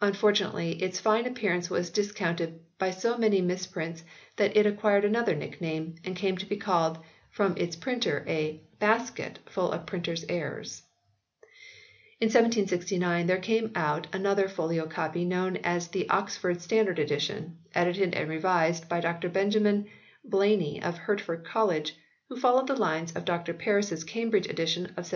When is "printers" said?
9.86-10.24